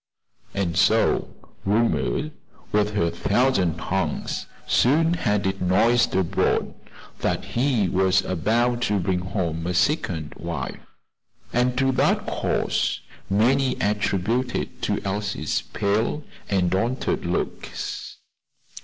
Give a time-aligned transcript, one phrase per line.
[0.55, 2.31] And so "Rumor,
[2.71, 6.73] with her thousand tongues," soon had it noised abroad
[7.19, 10.81] that he was about to bring home a second wife,
[11.53, 14.69] and to that cause many attributed
[15.05, 18.17] Elsie's pale and altered looks.